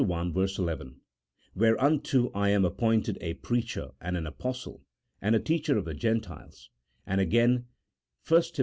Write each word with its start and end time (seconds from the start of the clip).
11)," 0.03 0.95
Whereunto 1.55 2.31
I 2.33 2.49
am 2.49 2.65
appointed 2.65 3.19
a 3.21 3.35
preacher, 3.35 3.91
and 4.01 4.17
an 4.17 4.25
apostle, 4.25 4.81
and 5.21 5.35
a 5.35 5.39
teacher 5.39 5.77
of 5.77 5.85
the 5.85 5.93
Gentiles;" 5.93 6.71
and 7.05 7.21
again 7.21 7.67
(1 8.27 8.41
Tim. 8.41 8.53